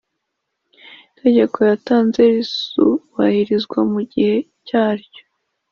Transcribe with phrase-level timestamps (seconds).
[1.11, 4.35] itegeko yatanze rizubahirizwa mu gihe
[4.67, 5.23] cyaryo.